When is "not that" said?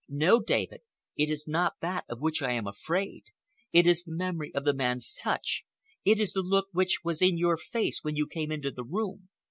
1.47-2.05